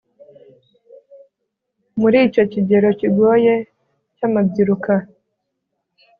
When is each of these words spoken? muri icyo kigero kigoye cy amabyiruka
muri 1.99 2.17
icyo 2.27 2.43
kigero 2.51 2.89
kigoye 2.99 3.53
cy 4.17 4.23
amabyiruka 4.27 4.93